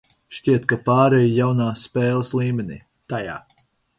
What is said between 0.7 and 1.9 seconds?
ka pāreju jaunā